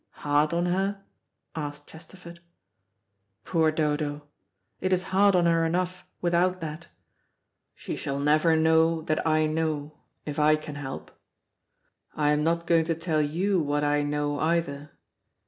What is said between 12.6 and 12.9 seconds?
going